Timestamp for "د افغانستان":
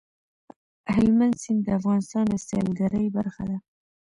1.63-2.23